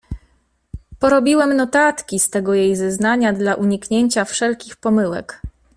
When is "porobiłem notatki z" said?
0.99-2.29